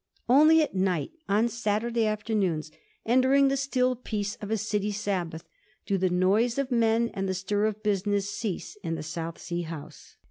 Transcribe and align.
Only 0.27 0.63
at 0.63 0.73
night, 0.73 1.11
on 1.29 1.47
Saturday 1.47 2.07
afternoons, 2.07 2.71
and 3.05 3.21
during 3.21 3.49
the 3.49 3.55
still 3.55 3.95
peace 3.95 4.33
of 4.37 4.49
a 4.49 4.57
City 4.57 4.89
Sab 4.91 5.29
bath, 5.29 5.43
do 5.85 5.95
the 5.99 6.09
noise 6.09 6.57
of 6.57 6.71
men 6.71 7.11
and 7.13 7.29
the 7.29 7.35
stir 7.35 7.65
of 7.65 7.83
business 7.83 8.27
cease 8.33 8.75
in 8.83 8.95
the 8.95 9.03
South 9.03 9.37
Sea 9.37 9.61
House. 9.61 10.15